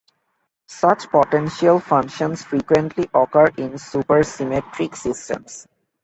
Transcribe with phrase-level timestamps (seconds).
[0.65, 5.67] Such potential functions frequently occur in supersymmetric systems.